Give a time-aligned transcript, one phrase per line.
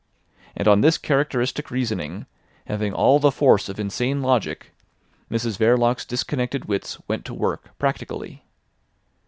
[0.55, 2.25] And on this characteristic reasoning,
[2.65, 4.71] having all the force of insane logic,
[5.29, 8.43] Mrs Verloc's disconnected wits went to work practically.